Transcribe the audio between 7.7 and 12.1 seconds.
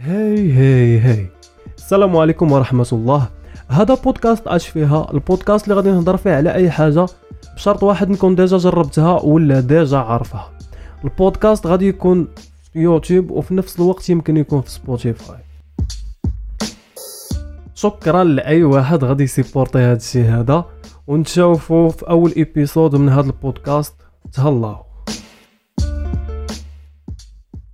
واحد نكون déjà جربتها ولا déjà عارفها. البودكاست غادي